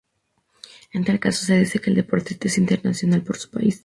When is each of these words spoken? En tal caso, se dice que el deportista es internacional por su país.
En 0.95 1.05
tal 1.05 1.19
caso, 1.19 1.45
se 1.45 1.59
dice 1.59 1.77
que 1.77 1.91
el 1.91 1.95
deportista 1.95 2.47
es 2.47 2.57
internacional 2.57 3.21
por 3.21 3.37
su 3.37 3.51
país. 3.51 3.79